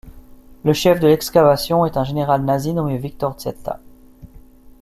Le 0.63 0.73
chef 0.73 0.99
de 0.99 1.07
l'excavation 1.07 1.85
est 1.85 1.95
un 1.95 2.03
général 2.03 2.43
nazi 2.43 2.73
nommé 2.73 2.97
Victor 2.97 3.39
Zetta. 3.39 3.79